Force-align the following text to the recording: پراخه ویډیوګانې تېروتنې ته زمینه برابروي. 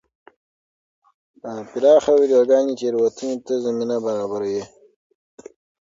پراخه 1.71 2.11
ویډیوګانې 2.19 2.73
تېروتنې 2.79 3.35
ته 3.45 3.53
زمینه 3.65 3.97
برابروي. 4.05 4.63